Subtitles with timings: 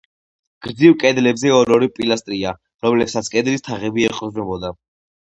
[0.67, 2.57] გრძივ კედლებზე ორ-ორი პილასტრია,
[2.89, 4.79] რომლებსაც კედლის თაღები ეყრდნობოდა.